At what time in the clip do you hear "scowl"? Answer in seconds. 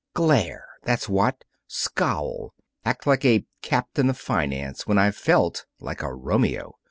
1.67-2.55